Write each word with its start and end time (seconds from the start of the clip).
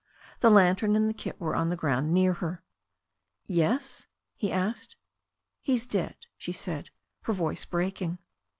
The 0.39 0.49
lantern 0.49 0.95
and 0.95 1.07
the 1.07 1.13
kit 1.13 1.39
were 1.39 1.55
on 1.55 1.69
the 1.69 1.75
ground 1.75 2.11
near 2.11 2.33
her. 2.33 2.63
"Yes?" 3.45 4.07
he 4.35 4.51
asked. 4.51 4.95
"He's 5.61 5.85
dead," 5.85 6.15
she 6.39 6.51
said, 6.51 6.89
her 7.25 7.33
voice 7.33 7.65
breaking. 7.65 8.17